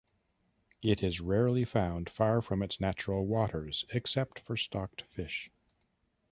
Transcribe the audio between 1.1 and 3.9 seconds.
rarely found far from its natural waters